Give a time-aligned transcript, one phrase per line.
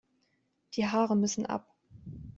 [0.73, 1.75] Die Haare müssen ab.